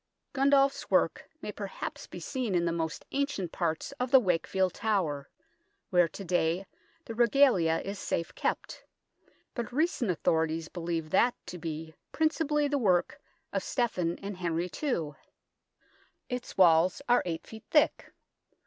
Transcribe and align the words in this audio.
Gundulf's 0.33 0.89
work 0.89 1.29
may 1.43 1.51
perhaps 1.51 2.07
be 2.07 2.19
seen 2.19 2.55
in 2.55 2.65
the 2.65 2.71
most 2.71 3.05
ancient 3.11 3.51
parts 3.51 3.91
of 3.99 4.09
the 4.09 4.19
Wakefield 4.19 4.73
Tower, 4.73 5.29
where 5.91 6.07
to 6.07 6.23
day 6.25 6.65
the 7.05 7.13
Regalia 7.13 7.83
is 7.85 7.99
safe 7.99 8.33
kept, 8.33 8.83
but 9.53 9.71
recent 9.71 10.09
authorities 10.09 10.69
believe 10.69 11.11
that 11.11 11.35
to 11.45 11.59
be 11.59 11.93
principally 12.11 12.67
the 12.67 12.79
work 12.79 13.21
of 13.53 13.61
Stephen 13.61 14.17
and 14.23 14.37
Henry 14.37 14.71
II. 14.81 15.11
Its 16.29 16.57
walls 16.57 17.03
are 17.07 17.21
8 17.23 17.43
ft. 17.43 17.61
thick. 17.69 18.11